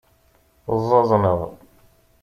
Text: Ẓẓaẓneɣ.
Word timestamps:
Ẓẓaẓneɣ. 0.79 1.39